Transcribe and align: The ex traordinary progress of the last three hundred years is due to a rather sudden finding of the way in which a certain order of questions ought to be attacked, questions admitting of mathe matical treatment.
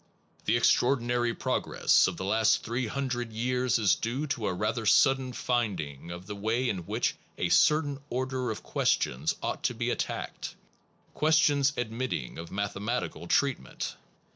The 0.45 0.57
ex 0.57 0.75
traordinary 0.75 1.37
progress 1.37 2.07
of 2.07 2.17
the 2.17 2.25
last 2.25 2.63
three 2.63 2.87
hundred 2.87 3.31
years 3.31 3.77
is 3.77 3.93
due 3.93 4.25
to 4.33 4.47
a 4.47 4.53
rather 4.55 4.83
sudden 4.83 5.31
finding 5.31 6.09
of 6.09 6.25
the 6.25 6.35
way 6.35 6.67
in 6.67 6.87
which 6.87 7.13
a 7.37 7.49
certain 7.49 7.99
order 8.09 8.49
of 8.49 8.63
questions 8.63 9.35
ought 9.43 9.61
to 9.65 9.75
be 9.75 9.91
attacked, 9.91 10.55
questions 11.13 11.73
admitting 11.77 12.39
of 12.39 12.49
mathe 12.49 12.73
matical 12.77 13.29
treatment. 13.29 13.95